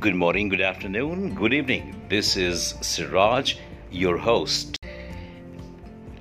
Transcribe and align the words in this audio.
Good 0.00 0.14
morning, 0.14 0.48
good 0.48 0.60
afternoon, 0.60 1.34
good 1.34 1.52
evening. 1.52 2.00
This 2.08 2.36
is 2.36 2.76
Siraj, 2.82 3.56
your 3.90 4.16
host. 4.16 4.76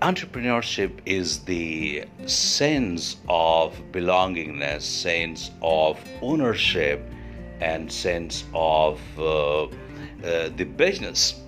Entrepreneurship 0.02 1.00
is 1.06 1.44
the 1.44 2.06
sense 2.26 3.18
of 3.30 3.80
belongingness, 3.92 4.82
sense 4.82 5.52
of 5.62 6.00
ownership, 6.24 7.04
and 7.60 7.92
sense 7.92 8.46
of 8.56 9.00
uh, 9.20 9.66
uh, 9.66 9.70
the 10.24 10.66
business. 10.76 11.42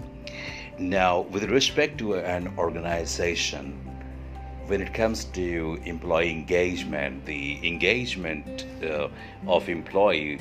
Now, 0.78 1.22
with 1.22 1.46
respect 1.46 1.98
to 2.00 2.16
an 2.16 2.54
organization, 2.60 3.74
when 4.68 4.82
it 4.82 4.94
comes 4.94 5.26
to 5.26 5.80
employee 5.84 6.30
engagement, 6.30 7.26
the 7.26 7.58
engagement 7.68 8.68
uh, 8.84 9.08
of 9.48 9.68
employee 9.68 10.38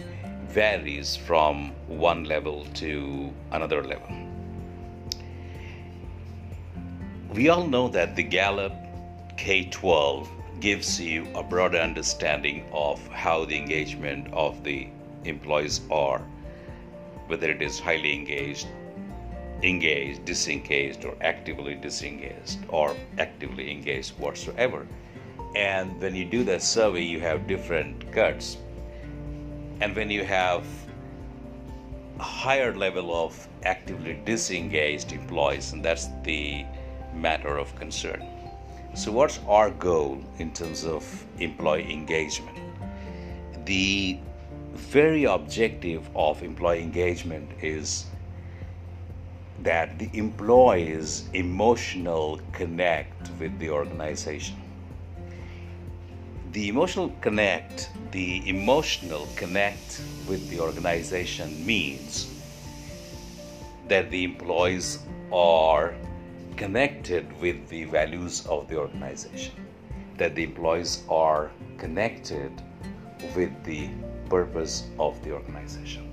varies 0.48 1.14
from 1.14 1.72
one 1.86 2.24
level 2.24 2.64
to 2.74 3.30
another 3.52 3.82
level. 3.84 4.08
We 7.34 7.50
all 7.50 7.66
know 7.66 7.88
that 7.88 8.16
the 8.16 8.22
Gallup 8.22 8.72
Q12 9.36 10.26
gives 10.60 11.00
you 11.00 11.26
a 11.34 11.42
broader 11.42 11.78
understanding 11.78 12.64
of 12.72 13.06
how 13.08 13.44
the 13.44 13.56
engagement 13.56 14.32
of 14.32 14.64
the 14.64 14.88
employees 15.24 15.82
are, 15.90 16.20
whether 17.26 17.50
it 17.50 17.60
is 17.60 17.78
highly 17.78 18.14
engaged, 18.14 18.66
engaged, 19.62 20.24
disengaged, 20.24 21.04
or 21.04 21.14
actively 21.20 21.74
disengaged, 21.74 22.58
or 22.68 22.96
actively 23.18 23.70
engaged 23.70 24.18
whatsoever. 24.18 24.86
And 25.54 26.00
when 26.00 26.14
you 26.14 26.24
do 26.24 26.42
that 26.44 26.62
survey, 26.62 27.02
you 27.02 27.20
have 27.20 27.46
different 27.46 28.10
cuts 28.12 28.56
and 29.80 29.94
when 29.94 30.10
you 30.10 30.24
have 30.24 30.64
a 32.18 32.22
higher 32.22 32.74
level 32.74 33.14
of 33.14 33.48
actively 33.62 34.20
disengaged 34.24 35.12
employees, 35.12 35.72
and 35.72 35.84
that's 35.84 36.08
the 36.24 36.64
matter 37.14 37.58
of 37.58 37.74
concern. 37.76 38.22
So, 38.94 39.12
what's 39.12 39.38
our 39.46 39.70
goal 39.70 40.20
in 40.38 40.52
terms 40.52 40.84
of 40.84 41.04
employee 41.38 41.92
engagement? 41.92 42.58
The 43.66 44.18
very 44.72 45.24
objective 45.24 46.08
of 46.16 46.42
employee 46.42 46.82
engagement 46.82 47.50
is 47.62 48.06
that 49.60 49.98
the 49.98 50.10
employees 50.12 51.28
emotional 51.32 52.40
connect 52.52 53.30
with 53.38 53.58
the 53.58 53.70
organization 53.70 54.67
the 56.52 56.68
emotional 56.68 57.12
connect 57.20 57.90
the 58.10 58.48
emotional 58.48 59.28
connect 59.36 60.00
with 60.26 60.48
the 60.48 60.58
organization 60.58 61.64
means 61.66 62.34
that 63.86 64.10
the 64.10 64.24
employees 64.24 65.00
are 65.30 65.94
connected 66.56 67.26
with 67.40 67.68
the 67.68 67.84
values 67.84 68.46
of 68.46 68.66
the 68.68 68.78
organization 68.78 69.52
that 70.16 70.34
the 70.34 70.42
employees 70.42 71.04
are 71.10 71.50
connected 71.76 72.50
with 73.36 73.52
the 73.64 73.88
purpose 74.28 74.88
of 74.98 75.22
the 75.22 75.32
organization. 75.32 76.04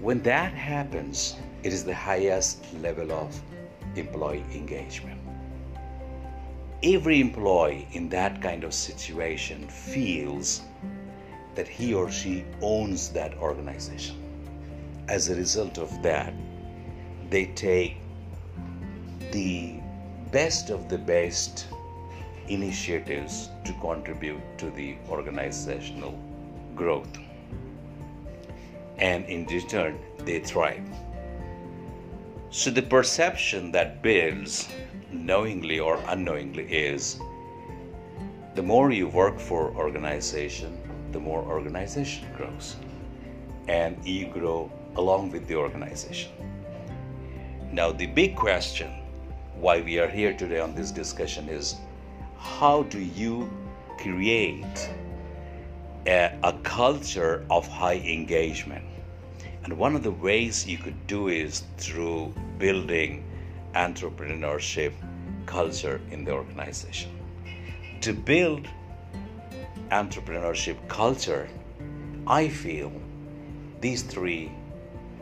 When 0.00 0.22
that 0.22 0.52
happens 0.52 1.34
it 1.64 1.72
is 1.72 1.84
the 1.84 1.94
highest 1.94 2.64
level 2.74 3.10
of 3.12 3.42
employee 3.96 4.44
engagement 4.54 5.25
every 6.94 7.20
employee 7.20 7.88
in 7.92 8.08
that 8.08 8.40
kind 8.40 8.62
of 8.62 8.72
situation 8.72 9.66
feels 9.68 10.60
that 11.56 11.66
he 11.66 11.92
or 11.92 12.10
she 12.12 12.44
owns 12.62 13.08
that 13.08 13.36
organization. 13.38 14.14
As 15.08 15.28
a 15.28 15.34
result 15.34 15.78
of 15.78 15.90
that, 16.02 16.32
they 17.28 17.46
take 17.46 17.96
the 19.32 19.80
best 20.30 20.70
of 20.70 20.88
the 20.88 20.98
best 20.98 21.66
initiatives 22.46 23.50
to 23.64 23.72
contribute 23.80 24.40
to 24.58 24.70
the 24.70 24.96
organizational 25.08 26.16
growth. 26.76 27.18
And 28.98 29.24
in 29.24 29.44
return, 29.46 29.98
they 30.18 30.38
thrive. 30.38 30.88
So 32.50 32.70
the 32.70 32.82
perception 32.82 33.72
that 33.72 34.02
builds 34.02 34.68
knowingly 35.10 35.80
or 35.80 35.98
unknowingly 36.06 36.64
is 36.64 37.18
the 38.54 38.62
more 38.62 38.90
you 38.90 39.08
work 39.08 39.38
for 39.38 39.74
organization 39.76 40.80
the 41.12 41.20
more 41.20 41.42
organization 41.42 42.26
grows. 42.36 42.76
And 43.68 43.96
you 44.04 44.26
grow 44.26 44.70
along 44.96 45.30
with 45.30 45.46
the 45.48 45.56
organization. 45.56 46.30
Now 47.72 47.92
the 47.92 48.06
big 48.06 48.36
question 48.36 48.90
why 49.54 49.80
we 49.80 49.98
are 49.98 50.08
here 50.08 50.34
today 50.34 50.60
on 50.60 50.74
this 50.74 50.90
discussion 50.90 51.48
is 51.48 51.76
how 52.38 52.82
do 52.84 53.00
you 53.00 53.50
create 53.98 54.90
a, 56.06 56.38
a 56.42 56.52
culture 56.62 57.44
of 57.50 57.66
high 57.66 58.00
engagement 58.04 58.84
and 59.66 59.76
one 59.76 59.96
of 59.96 60.04
the 60.04 60.12
ways 60.12 60.64
you 60.64 60.78
could 60.78 61.08
do 61.08 61.26
is 61.26 61.64
through 61.76 62.32
building 62.56 63.24
entrepreneurship 63.74 64.92
culture 65.44 66.00
in 66.12 66.24
the 66.24 66.30
organization. 66.30 67.10
To 68.02 68.12
build 68.12 68.68
entrepreneurship 69.90 70.76
culture, 70.86 71.48
I 72.28 72.46
feel 72.46 72.92
these 73.80 74.02
three 74.02 74.52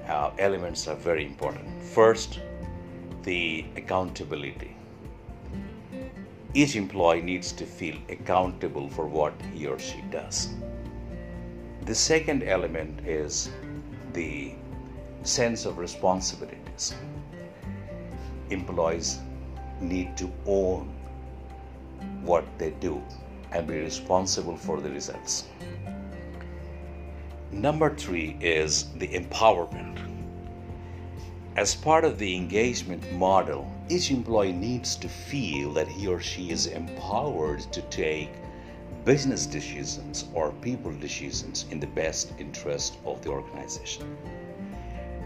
uh, 0.06 0.32
elements 0.38 0.88
are 0.88 0.96
very 0.96 1.24
important. 1.24 1.82
First, 1.82 2.40
the 3.22 3.64
accountability. 3.76 4.76
Each 6.52 6.76
employee 6.76 7.22
needs 7.22 7.50
to 7.52 7.64
feel 7.64 7.96
accountable 8.10 8.90
for 8.90 9.06
what 9.06 9.32
he 9.54 9.66
or 9.66 9.78
she 9.78 10.02
does. 10.10 10.50
The 11.86 11.94
second 11.94 12.42
element 12.42 13.06
is 13.06 13.48
the 14.14 14.54
sense 15.22 15.66
of 15.66 15.78
responsibilities 15.78 16.94
employees 18.50 19.18
need 19.80 20.16
to 20.16 20.30
own 20.46 20.92
what 22.22 22.44
they 22.58 22.70
do 22.72 23.02
and 23.52 23.66
be 23.66 23.78
responsible 23.78 24.56
for 24.56 24.80
the 24.80 24.90
results. 24.90 25.44
Number 27.50 27.94
three 27.94 28.36
is 28.40 28.90
the 28.96 29.08
empowerment. 29.08 29.98
As 31.56 31.74
part 31.74 32.04
of 32.04 32.18
the 32.18 32.34
engagement 32.34 33.12
model, 33.12 33.70
each 33.88 34.10
employee 34.10 34.52
needs 34.52 34.96
to 34.96 35.08
feel 35.08 35.72
that 35.72 35.86
he 35.86 36.08
or 36.08 36.20
she 36.20 36.50
is 36.50 36.66
empowered 36.66 37.60
to 37.72 37.82
take 37.82 38.30
business 39.04 39.46
decisions 39.46 40.24
or 40.32 40.52
people 40.62 40.92
decisions 40.92 41.66
in 41.70 41.80
the 41.80 41.86
best 41.86 42.32
interest 42.38 42.98
of 43.04 43.22
the 43.22 43.28
organization. 43.28 44.16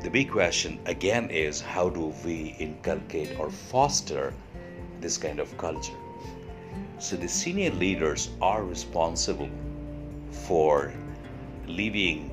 The 0.03 0.11
big 0.11 0.31
question 0.31 0.79
again 0.87 1.31
is 1.31 1.61
how 1.61 1.89
do 1.89 2.15
we 2.25 2.55
inculcate 2.59 3.39
or 3.39 3.51
foster 3.51 4.33
this 5.01 5.19
kind 5.19 5.41
of 5.41 5.57
culture? 5.59 5.99
So 6.99 7.17
the 7.17 7.29
senior 7.29 7.71
leaders 7.71 8.31
are 8.41 8.65
responsible 8.65 9.51
for 10.31 10.93
leaving 11.67 12.31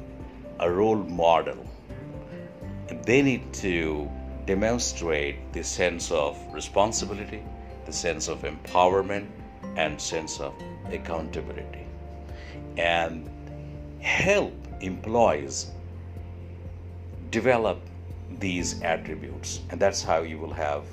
a 0.60 0.72
role 0.72 1.04
model. 1.04 1.66
They 3.04 3.22
need 3.22 3.54
to 3.56 4.10
demonstrate 4.46 5.54
the 5.54 5.64
sense 5.64 6.12
of 6.12 6.38
responsibility, 6.54 7.44
the 7.86 7.94
sense 7.94 8.28
of 8.28 8.44
empowerment, 8.44 9.28
and 9.76 10.00
sense 10.00 10.40
of 10.40 10.54
accountability, 10.92 11.86
and 12.78 13.30
help 14.00 14.54
employees 14.82 15.72
develop 17.32 17.80
these 18.40 18.82
attributes. 18.82 19.62
And 19.70 19.80
that's 19.80 20.04
how 20.04 20.22
you 20.22 20.38
will 20.38 20.54
have 20.54 20.84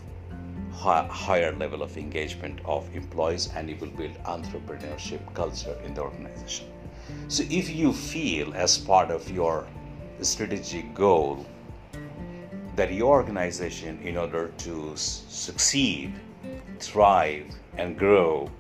higher 0.83 1.55
level 1.56 1.83
of 1.83 1.97
engagement 1.97 2.61
of 2.65 2.89
employees 2.94 3.50
and 3.55 3.69
you 3.69 3.77
will 3.77 3.91
build 3.91 4.17
entrepreneurship 4.25 5.21
culture 5.35 5.77
in 5.85 5.94
the 5.94 6.00
organization. 6.00 6.67
So 7.29 7.44
if 7.50 7.71
you 7.71 7.93
feel 7.93 8.53
as 8.55 8.79
part 8.79 9.11
of 9.11 9.31
your 9.31 9.67
strategic 10.21 10.94
goal 10.94 11.47
that 12.77 12.93
your 12.93 13.12
organization 13.12 14.00
in 14.03 14.17
order 14.17 14.49
to 14.59 14.93
succeed 14.97 16.15
thrive 16.79 17.47
and 17.77 17.99
grow 17.99 18.50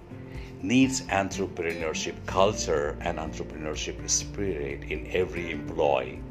needs 0.62 1.02
entrepreneurship 1.02 2.14
culture 2.26 2.96
and 3.00 3.18
entrepreneurship 3.18 4.08
spirit 4.08 4.84
in 4.84 5.06
every 5.12 5.50
employee 5.50 6.22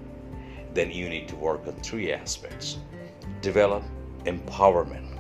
then 0.74 0.90
you 0.92 1.10
need 1.10 1.28
to 1.28 1.36
work 1.36 1.68
on 1.68 1.74
three 1.76 2.14
aspects 2.14 2.78
develop 3.42 3.84
empowerment, 4.26 5.20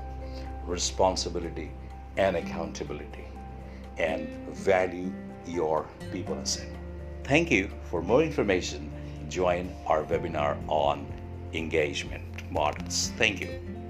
responsibility, 0.66 1.72
and 2.18 2.36
accountability, 2.36 3.25
and 3.98 4.28
value 4.50 5.12
your 5.46 5.88
people 6.12 6.36
asset. 6.36 6.68
Thank 7.24 7.52
you. 7.52 7.69
For 7.86 8.02
more 8.02 8.24
information, 8.24 8.92
join 9.28 9.74
our 9.88 10.04
webinar 10.04 10.57
on 10.68 11.06
engagement 11.54 12.50
models. 12.52 13.12
Thank 13.18 13.42
you. 13.42 13.81